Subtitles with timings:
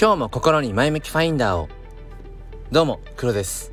[0.00, 1.68] 今日も心に前向きファインダーを。
[2.72, 3.70] どうも黒です。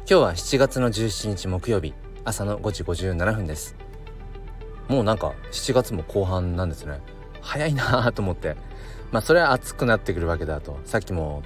[0.00, 1.94] 今日は7月の17日木曜日。
[2.26, 3.74] 朝の5時57分です。
[4.88, 7.00] もうなんか7月も後半なんですね。
[7.40, 8.54] 早いなと思って。
[9.12, 10.78] まあそれは暑くなってくるわけだと。
[10.84, 11.42] さっきも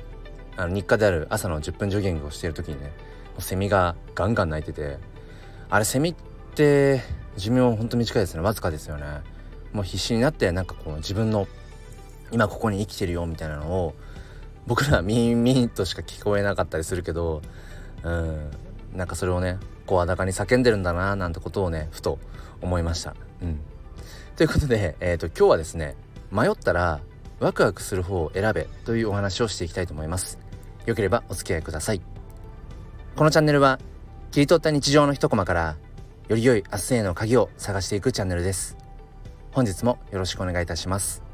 [0.56, 2.90] あの日課である朝の10分ジョギングをしている時にね
[3.38, 4.98] セミがガンガン鳴いてて。
[5.68, 6.14] あれセミっ
[6.56, 7.00] て
[7.36, 8.40] 寿命ほんと短いですね。
[8.40, 9.04] わずかですよね。
[9.72, 11.46] もう必死になってなんかこう自分の
[12.32, 13.94] 今ここに生きてるよみたいなのを
[14.66, 17.42] 僕らはミンミンとしか聞こえなかったりするけど
[18.02, 18.50] うん
[18.94, 22.18] なんかそれをね声高に叫んでるんだななんてことをねふと
[22.60, 23.14] 思いました。
[23.42, 23.60] うん、
[24.36, 25.96] ということで、えーと、今日はですね
[26.30, 27.00] 迷ったら
[27.40, 30.38] ワクワクする方を選べというお話をしていきたいと思います。
[30.86, 32.02] よければお付き合いください。
[33.16, 33.80] このチャンネルは
[34.30, 35.76] 切り取った日常の一コマから
[36.28, 38.76] より良い明日への鍵を探していくチャンネルです。
[39.52, 41.29] 本日もよろしくお願いいたします。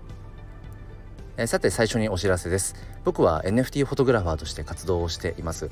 [1.39, 2.75] えさて最初にお知らせです。
[3.05, 5.71] 僕は NFT フォトグラファーとして活動をしています、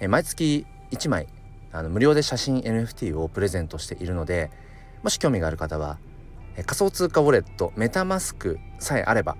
[0.00, 1.28] え毎月1枚
[1.72, 4.50] あの無料で写真 NFT をプレゼントしているので
[5.02, 5.98] もし興味がある方は、
[6.56, 9.38] え仮想通貨ウォレットメタマスクさえあれば、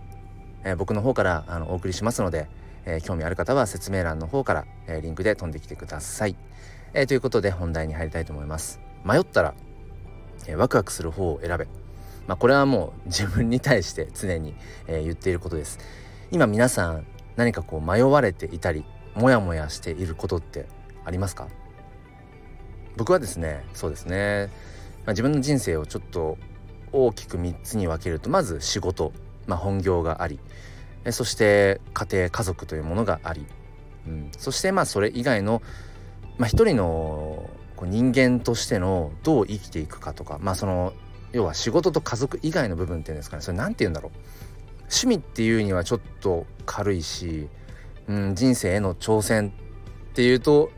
[0.65, 2.49] え僕の方からあのお送りしますので、
[2.87, 6.35] え興味ある方は説明欄の方から、えリンクで飛んできてください、
[6.95, 8.81] えということで本題に入りたいと思います。
[9.05, 9.53] 迷ったら、
[10.47, 11.69] えワクワクする方を選べ。
[12.29, 14.55] まあ、これはもう自分に対して常に、
[14.87, 15.79] えー、言っていることです。
[16.31, 20.67] 今皆さん何かこう迷われていたりモヤモヤしていることって
[21.05, 21.49] ありますか？
[22.99, 24.51] 僕はですねそうですね、
[25.07, 26.37] まあ、自分の人生をちょっと
[26.93, 29.13] 大きく3つに分けるとまず仕事、
[29.47, 30.39] まあ、本業があり
[31.05, 33.47] えそして家庭家族というものがあり、
[34.07, 35.63] うん、そしてまあそれ以外の、
[36.37, 40.93] まあ、一人のこう人間としてのどう生きていくかとかまあその
[41.33, 43.43] 要は仕事と家族以外の部分っていうんですかね。
[43.43, 44.13] それ何て言うんだろう。
[44.83, 47.49] 趣味っていうにはちょっと軽いし、
[48.09, 49.53] うん、人生への挑戦
[50.11, 50.71] っていうと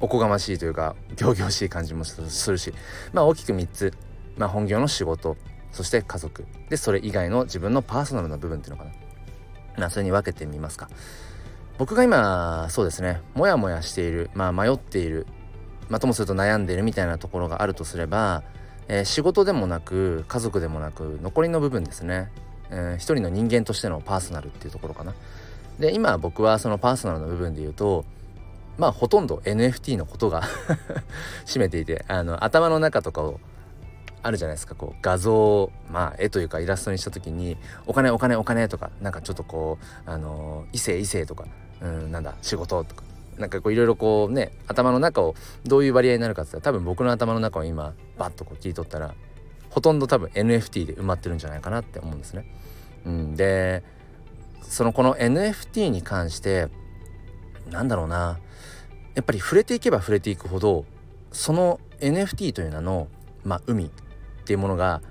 [0.00, 2.74] おこがましいというか仰々しい感じもするし。
[3.12, 3.94] まあ大きく3つ、
[4.36, 5.36] まあ、本業の仕事
[5.70, 6.46] そして家族。
[6.68, 8.90] でそれ以外の自分のパーソナルな部分っていうのかな。
[9.76, 10.88] まあそれに分けてみますか。
[11.78, 13.20] 僕が今そうですね。
[13.34, 15.26] モヤモヤしているまあ迷っている
[15.88, 18.42] まあともすると悩んでるみたいなところがあるとすれば
[18.88, 22.30] えー、仕事でもなく家族でもなく残りの部分ですね、
[22.70, 25.14] えー、一人の人間としてのパーソナルっていうところかな。
[25.78, 28.04] で今僕はそのパーソナルの部分で言うと
[28.78, 30.42] まあほとんど NFT のことが
[31.46, 33.38] 占めていてあの頭の中とかを
[34.22, 34.74] あるじゃないですか。
[34.74, 37.56] こう画像まあ絵というかイラストにした時に
[37.86, 41.44] お金お金お金とかなんかちょっとこうあの異性異性とか
[41.80, 43.07] うんなんだ仕事とか。
[43.38, 45.34] なんかこういろいろこうね頭の中を
[45.64, 49.14] どういう割合になるかって言ったら多分僕の頭の中を今バッとこう切り取ったら
[49.70, 52.44] ほとんど多分 NFT で埋まってるんじゃないかなって思うんですね。
[53.06, 53.82] うん、で
[54.62, 56.68] そのこの NFT に関して
[57.70, 58.38] なんだろうな
[59.14, 60.84] やっぱり触れていけば触れていくほど
[61.32, 63.08] その NFT という名の、
[63.44, 63.90] まあ、海っ
[64.44, 65.02] ていうものが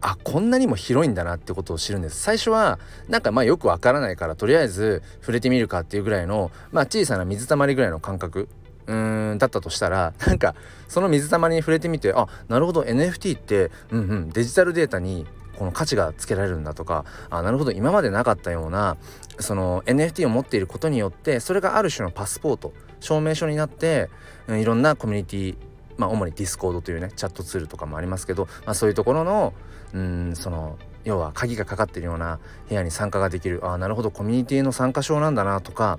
[0.00, 2.20] あこんなにも広いんだなってことを知るんです。
[2.20, 2.78] 最初は
[3.08, 8.48] なんかまあよくわからないからとりあえず触れてみるかっていうぐらいのまあ小さな水たまりぐらいの感覚
[8.86, 10.54] うんだったとしたらなんか
[10.88, 18.96] その水たまりに触れてみてあなるほど NFT ってうんうんデジタルデータにこの価値がつけられるんだとかあなるほど今までなかったような
[19.38, 24.08] その NFT を持っていることによってそれがある種のパスポート証明書になって、
[24.48, 25.56] うん、いろんなコミュニティ
[25.98, 29.52] まあ主にディスコードというねチャットツールとかもありますけど、まあ、そういうところの
[29.94, 35.98] うんその要は鍵がかかってるような部屋に参加ができるああなるほどコミュニティの参加証なんだなとか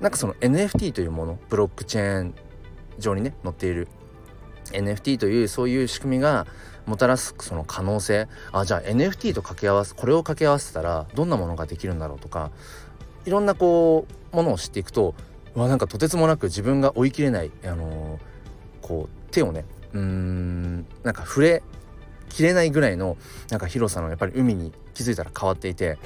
[0.00, 2.34] なんかその NFT というものブロックチェーン
[2.98, 3.88] 上にね載っている
[4.72, 6.46] NFT というそういう仕組みが
[6.86, 12.50] もたらすその可能性あじゃあ NFT と掛け合わせこれを掛け合わせたらどんなものができるんだろうとか
[13.24, 15.14] いろんなこうものを知っていくと
[15.54, 21.62] わなんかとてつもなく自分が追い切れない、あのー、こう手をねうーんなんか触れ
[22.34, 23.16] きれないぐらいの
[23.50, 25.98] なんか広さのやっぱり海に気づいたら変わっていて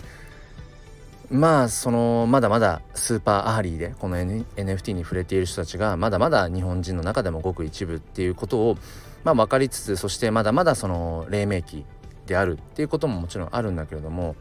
[1.31, 8.79] まあそのまだまだ super early でこの、NFT に触れている人たちがまだまだ日本人の中でもごく一部っていうことを
[9.25, 11.85] まあ分かりつつそしてまだまだその黎明期
[12.27, 14.37] であるっていうことももちろんあるんだけれども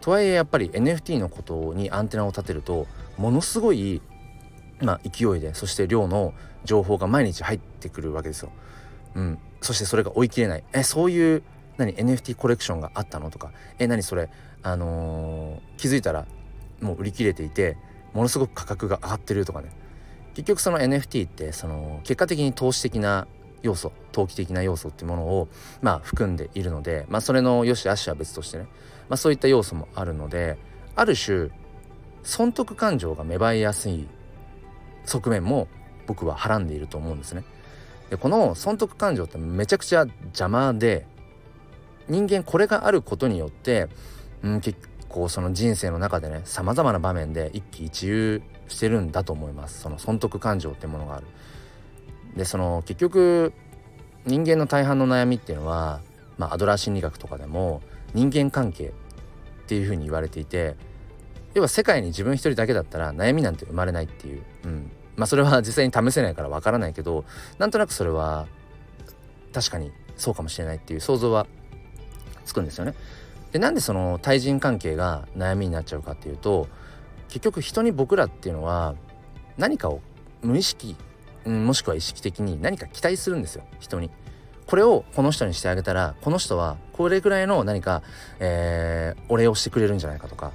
[0.00, 2.86] とはいえやっぱり NFT のことにアンテナを立てると
[3.16, 4.02] ものすごい
[4.80, 6.34] まあ、勢いでそして量の
[6.64, 8.50] 情報が毎日入ってくるわけですよ。
[9.14, 10.64] うん、そしてそれが追い切れない。
[10.72, 11.42] えそういう
[11.78, 13.50] 何 NFT コレクションがあったのとか。
[13.78, 14.28] え何それ
[14.62, 16.26] あのー、気づいたら
[16.80, 17.76] もう売り切れていて
[18.12, 19.70] ものすごく価格が上がってるとかね。
[20.34, 23.26] 結局その NFT ってその結果的に投資的な
[23.62, 25.48] 要素投機的な要素ってものを
[25.80, 28.64] まあ含んでいるのでまあそれの良し悪しは別としてね、
[29.08, 30.58] まあ、そういった要素もあるので
[30.96, 31.48] ある種
[32.22, 34.06] 損得感情が芽生えやすい
[35.06, 35.68] 側面も
[36.06, 37.44] 僕ははらんでいると思うんですね。
[38.10, 41.06] でこの損得感情ってめちゃくちゃ邪魔で
[42.08, 43.88] 人間これがあることによって、
[44.42, 44.78] うん、結
[45.08, 49.80] 構その人生の中でねさまざまな場面で一喜一憂してるんだと思います。
[49.80, 51.26] その損得感情ってものがある。
[52.36, 53.52] でその結局
[54.26, 56.00] 人間の大半の悩みっていうのは、
[56.38, 57.82] まあ、アドラー心理学とかでも
[58.14, 58.92] 人間関係っ
[59.66, 60.76] ていうふうに言われていて
[61.54, 67.24] 要は世界に自分一人だけだったら悩みなんて生まれないっていう、うん、まあそれは実際に試せないからわからないけど
[67.58, 68.46] なんとなくそれは
[69.52, 71.46] 確かにそうかもしれないっていう想像は
[72.44, 72.94] つくんですよね。
[73.52, 76.68] でなんでその対人関係が悩みになっちゃうかっていうと
[77.28, 78.96] 結局人に僕らっていうのは
[79.56, 80.00] 何かを
[80.42, 80.96] 無意識、
[81.46, 84.10] もしくは意識的に何か期待するんですよ人に。
[84.66, 88.02] これをこの人にしてあげたらこの人はこれぐらいの何か、
[88.40, 90.52] えー、お礼をしてくれるんじゃないかとか、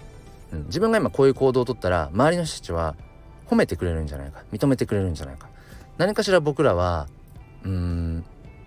[0.51, 2.95] うん、自分が今こういう行動をとったら周りの人たちは
[3.50, 4.44] 褒めてくれるんじゃないか。
[4.51, 5.50] 認めてくれるんじゃないか。
[5.98, 7.07] 何かしら僕らは
[7.63, 8.24] うん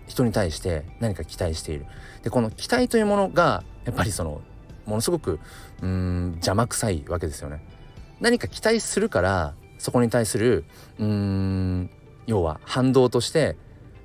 [0.07, 1.85] 人に対して何か期待している。
[2.21, 4.41] でこの期待というものがやっぱりその
[4.85, 5.39] ものすごく
[5.81, 7.65] うん邪魔くさいわけですよね。
[8.19, 10.65] 何か期待するからそこに対する
[10.99, 11.89] うん
[12.27, 13.57] 要は反動として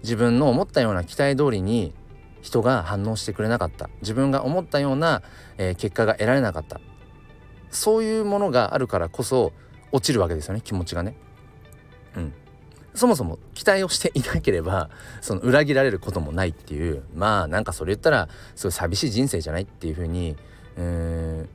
[0.02, 1.92] 自分の思ったような期待通りに
[2.40, 3.90] 人が反応してくれなかった。
[4.00, 5.22] 自分が思ったような、
[5.58, 6.80] えー、結果が得られなかった。
[7.70, 9.52] そういうものがあるからこそ
[9.92, 11.14] 落ちるわけですよね気持ちがね。
[12.16, 12.32] うん、
[12.94, 14.90] そもそも期待をしていなければ
[15.20, 20.36] その裏切られることもないっていうまあなんかそれ言ったらすごい寂しい人生じゃないっていうふうに、
[20.76, 21.46] え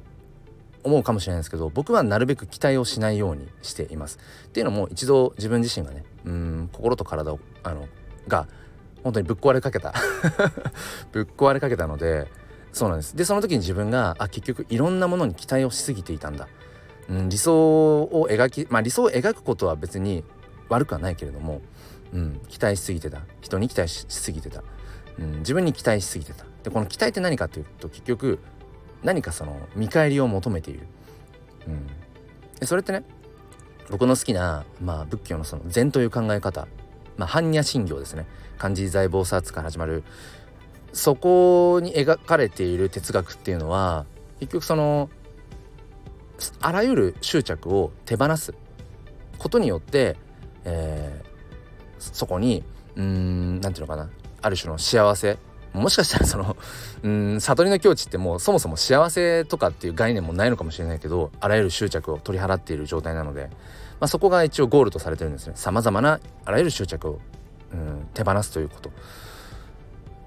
[0.84, 4.20] ー、思うかもしれないですけど僕はなるべく期待をしないようにしています。
[4.48, 7.88] っていうのも一度自分自身がねうん心と体をあの
[8.28, 8.48] が
[9.04, 9.94] 本当にぶっ壊れかけた
[11.12, 12.32] ぶっ壊れかけたので
[12.72, 16.48] そうなんですでその時に自分があ結局いろんなものに期待をしすぎていたんだ、
[17.10, 20.24] うん、理想を描きまあ理想を描くことは別に
[20.70, 21.62] 悪くはないけれども、
[22.14, 23.22] うん、期待しすぎてた。
[23.42, 24.64] 人に期待しすぎてた、
[25.20, 26.46] うん、自分に期待しすぎてた。
[26.64, 28.40] でこの期待って何かというと結局
[29.04, 30.88] 何かその見返りを求めている、
[31.68, 31.88] うん、
[32.60, 33.04] でそれってね
[33.90, 36.68] 僕の好きな、まあ、仏教のその禅という考え方、
[37.18, 38.26] まあ、般若心経ですね。
[38.58, 40.04] 漢字財宝殺から始まる。
[40.94, 44.06] そこに描かれている哲学っていうのは
[44.40, 45.10] 結局その
[46.62, 48.54] あらゆる執着を手放す
[49.38, 50.18] ことによって
[50.66, 52.64] えー、そこに
[52.96, 54.10] うん何て言うのかな。
[54.42, 55.38] ある種の幸せ。
[55.74, 56.56] もしかしたらその
[57.02, 63.50] うん悟りの境地ってもうそもそも幸せとかっていう概念もないのかもしれないけどあらゆる執着を取り払っている状態なので、
[64.00, 65.54] まあ、そこが一応ゴールとされてるんですね。
[65.56, 67.20] さまざまなあらゆる執着を
[67.72, 68.92] うん手放すということ。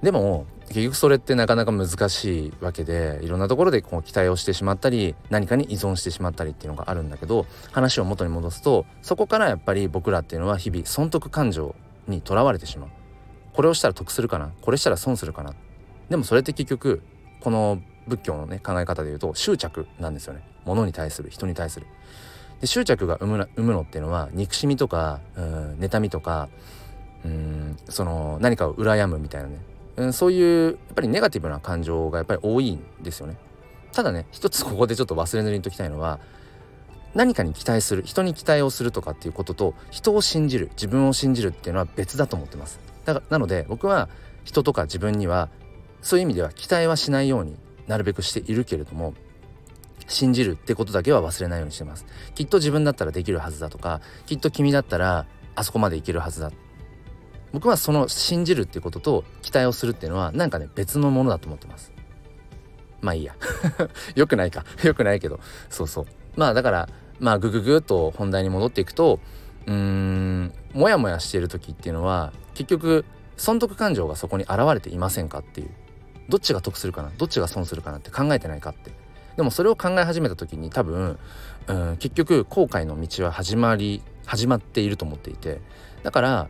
[0.03, 11.75] でも結局それってなかなか難しいわけでいろんなところでこう期待をしてしまったり何かに依存してしまったりっていうのがあるんだけど話を元に戻すとそこからやっぱり僕らっていうのは日々損得感情
[12.09, 12.89] にとらわれてしまう。
[13.53, 14.51] これをしたら得するかな？
[14.61, 15.55] これしたら損するかな？
[16.11, 17.03] でもそれって結局
[17.41, 20.43] この仏教のね考え方で言うと執着なんですよね。
[20.65, 21.87] 物に対する人に対する。
[22.61, 26.49] で執着が生む生むのっていうのは憎しみとかうん妬みとか
[27.25, 29.59] うんその何かを羨むみたいなね。
[29.97, 33.37] うん、そういうやっぱりネガティブな感情がやっぱり多いんですよね。
[33.93, 36.21] ただね一つここでちょっと忘れずに言っときたいのは
[37.15, 42.79] 何かに期待する人に期待をするとかっていうことと人を信じる自分を信じるっていうのは別だと思ってます。
[43.07, 44.11] だからなので僕は
[44.45, 45.49] 人とか自分には
[46.03, 47.57] そういう意味では期待はしないように
[47.87, 49.15] なるべくしているけれども
[50.09, 52.05] 信じるってことだけは忘れないようにしてます。
[52.35, 56.53] きっと自分だったらできるはずだとかきっと君だったらあそこまでいけるはずだ
[57.57, 61.91] 僕はその信じるっていうことと期待をするっていうのはなんかね別のものだと思ってます。
[63.01, 63.35] まあいいや。
[64.15, 64.67] よくないか。
[64.85, 65.41] よくないけど。
[65.71, 66.07] そうそう。
[66.37, 69.21] まあだからまあグググっと本題に戻っていくと
[69.65, 73.07] うーんモヤモヤしている時っていうのは結局
[73.39, 75.71] 損得感情がそこに現れていませんかっていう。
[76.29, 77.11] どっちが得するかな？
[77.17, 78.91] どっちが損するかなって考えてないかって。
[79.39, 81.19] でもそれを考え始めた時に多分
[81.69, 85.63] うん結局後悔の道は始まり始まっていると思っていて。
[86.03, 86.49] だから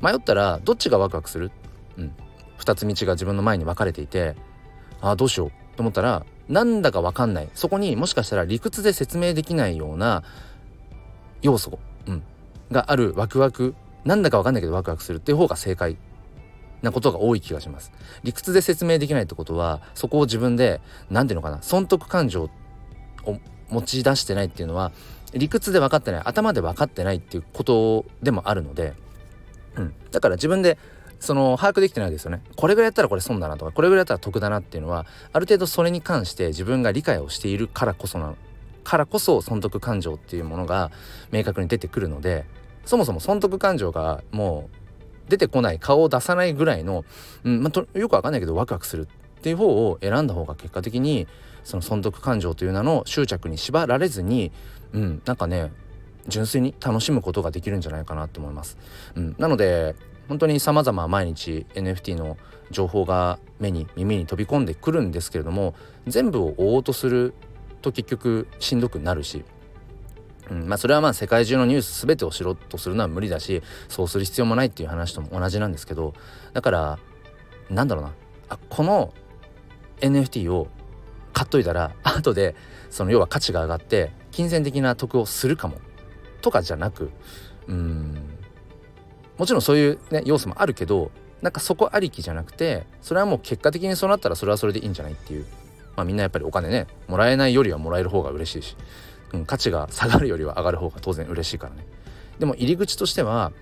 [0.00, 1.50] 迷ったらどっちがワクワクする、
[1.96, 2.12] うん、
[2.58, 4.36] 2つ道が自分の前に分かれていて
[5.00, 7.48] ああどうしようと思ったらなんだか分かんない。
[7.54, 10.24] そこにもしかしたら理屈で説明できないような
[11.42, 12.22] 要素、うん、
[12.72, 15.96] があるワクワクなんだか分かんないけどワクワクするっていう方が正解
[16.82, 17.92] なことが多い気がします。
[18.24, 22.50] 理屈で説明できないってことはそこを自分で何ていうのかな損得感情
[23.24, 23.38] を
[23.68, 24.90] 持ち出してないっていうのは
[25.32, 28.94] 理屈で分かってない頭で分かってないっていうことでもあるので
[29.80, 30.78] うん、だから自分で
[31.18, 32.42] その把握できてないですよね。
[32.56, 38.34] これぐらいやったらこれ損だなとかこれぐらいやったら得だなっていうのはある程度それに関して自分が理解をしているからこそな
[38.84, 40.90] からこそ損得感情っていうものが
[41.30, 42.46] 明確に出てくるので
[42.84, 47.04] そもそも損得感情がもう出てこない顔を出さないぐらいの、
[47.44, 51.28] うんまあ、とよくわかんないけどワクワクするっていう方を選んだ方が結果的に
[51.62, 54.50] その損得感情という名の執着に縛られずに、
[54.92, 55.70] うん、なんかね
[56.28, 58.78] 純粋に楽しむことができるんじゃないかなと思います。
[59.14, 59.94] うん、なので
[60.28, 62.36] 本当に様々毎日 NFT の
[62.70, 65.74] 情報が目に耳に飛び込んでくるんですけれども
[66.06, 67.34] 全部を追おうとする
[67.82, 69.44] と結局しんどくなるし、
[70.50, 70.68] うん。
[70.68, 76.14] まあ、それはまあ世界中のニュース全てを知ろうとするのは無理だしそうする必要もないっていう話とも同じなんですけど
[76.52, 76.98] だから
[77.68, 78.12] なんだろうな。
[78.50, 79.12] あこの
[80.00, 80.68] NFT を
[81.32, 82.54] 買っといたら後で
[82.90, 85.78] その要は価値が上がって金銭的な得をするかも。
[86.40, 87.10] とかじゃなく
[87.68, 88.16] うん。
[89.38, 95.46] もちろんそういう、ね、要素もあるけどなんかそこありきじゃなくてそれはもう結果的にそうなったらそれはそれでいいんじゃないっていう。
[95.96, 98.76] まあみんなやっぱりお金ねもらえないよりはもらえる方が嬉しいし、
[99.32, 101.84] うん、価値が下がるよりは上がる方が当然嬉しいからね。
[102.38, 103.52] でも入り口としては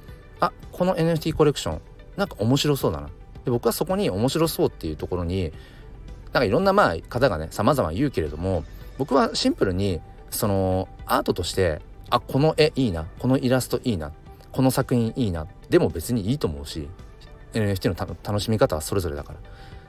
[0.40, 1.80] あこの NFT コレクション
[2.16, 3.08] なんか面白そうだな。
[3.44, 5.52] で僕はそこに面白そうっていうところに
[6.32, 8.64] なんかいろんなまあ方がね様々言うけれども
[8.99, 11.80] 僕はシンプルにそのアートとして
[12.11, 13.07] あこの絵いいな。
[13.19, 14.12] このイラストいいな。
[14.53, 15.47] この作品いいな。
[15.69, 16.88] でも別にいいと思うし
[17.53, 19.35] NFT の楽しみ方はそれぞれだか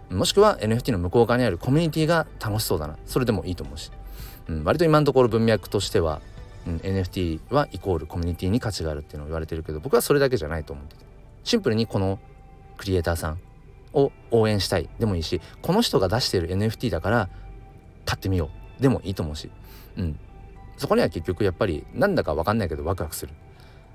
[0.10, 0.16] ら。
[0.16, 2.98] もしくは NFT の向こう側にあるコミュニティが楽しそうだな。
[3.06, 3.92] それでもいいと思うし、
[4.48, 6.22] うん、割と今のところ文脈としては、
[6.68, 11.06] うん、NFT はイコールコミュニティに価値があるっていうのを言われてるけど僕はそれだけじゃないと思ってて。
[11.44, 12.20] シンプルにこの
[12.78, 13.40] クリエイターさん
[13.94, 17.30] を応援したいでもいいしこの人が出している NFT だから
[18.06, 18.50] 買ってみよ
[18.80, 19.50] うでもいいと思うし、
[19.98, 20.20] うん、
[20.80, 23.34] そこには結局やっぱりなんだか分かんないけどワクワクする。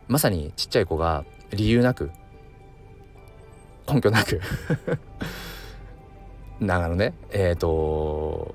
[0.07, 2.11] まさにちっちゃい子が理由なく
[3.89, 4.41] 根拠なく。
[6.61, 8.55] 長野ねえっ、ー、と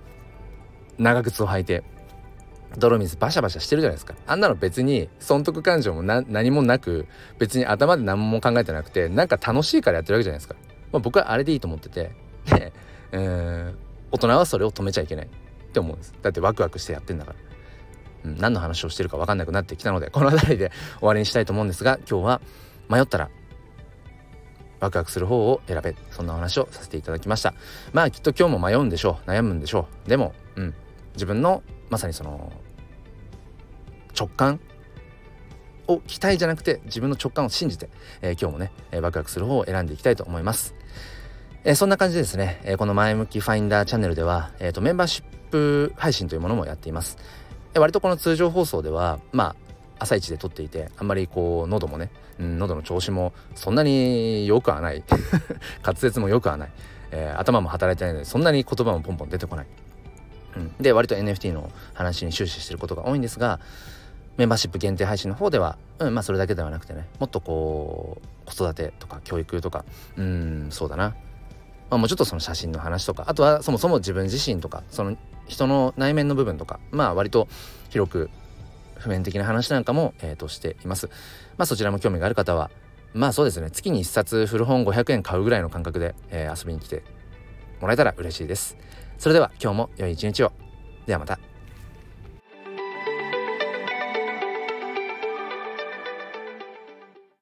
[0.99, 1.83] 長靴を履いて
[2.77, 4.13] 泥水バシャバシャしてるじゃないですか。
[4.27, 7.07] あんなの別に損得感情も何もなく
[7.39, 10.55] 別に頭で何も考えてなくてなんか楽しいからやってるわけじゃないですか、
[10.91, 12.11] まあ、僕はあれでいいと思ってて。
[12.45, 12.73] で、
[13.11, 13.75] えー、
[14.11, 16.13] 大人はそれを止めちゃいけないって思うんです。
[16.21, 17.48] だってワクワクしてやってんだから、
[18.25, 22.41] うん、何の話をしてるか分かんなくなってきたのでこの辺りで終わりにしたいと思うんですが今日は
[22.89, 23.29] 迷ったら
[24.79, 27.53] ワクワクする方を選べそんなお話をさせていただきました。
[27.91, 30.09] まあきっと今日も迷うんでしょう悩むんでしょう。
[30.09, 30.73] でもうん
[31.13, 32.51] 自分のまさにその
[34.17, 34.59] 直感
[35.87, 37.89] を期待じゃなくて自分の直感を信じて、
[38.21, 40.75] えー、今日もね、えー、ワクワクする方を選んでいきたいと思います、
[41.63, 47.17] えー、そんな感じでですね、えこの前向きファインダーチャンネルでは、えーと、メンバーシップ配信というものもやっています、
[47.75, 49.55] 割とこの通常放送ではまあ
[49.99, 52.09] 朝一で撮っていてあんまりこう喉もね、
[52.39, 55.03] うん、喉の調子もそんなに良くはない。
[55.83, 56.69] 滑舌も良くはない、
[57.11, 59.67] えー、頭も働いてないのでそんなに言葉もポンポン出てこない、
[60.55, 63.59] うん、で割と NFT の話に終始してることが多いんですが
[64.37, 69.83] メンバーシップ限定配信の方では、うん、まあそれだけではなくてねもっとこう子育てとか教育とか
[70.15, 71.15] うんそうだな。
[71.89, 75.17] まあ、もうちょっとその写真の話とかあとはそもそも自分自身とかその
[75.49, 77.49] 人の内面の部分とかまあ割と
[77.89, 78.29] 広く
[78.97, 81.09] 普遍的な話なんかも、えー、としています。
[81.57, 82.71] まあそちらも興味がある方は
[83.13, 87.03] まあそうですね月に1冊古本500円買うぐらいの感覚で、えー、遊びに来て
[87.81, 88.77] もらえたら嬉しいです。
[89.17, 90.51] それでは今日も良い一日を。
[91.05, 91.48] ではまた。